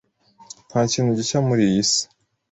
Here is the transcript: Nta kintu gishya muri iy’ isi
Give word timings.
Nta 0.69 0.81
kintu 0.91 1.11
gishya 1.17 1.39
muri 1.47 1.61
iy’ 1.69 1.75
isi 1.83 2.01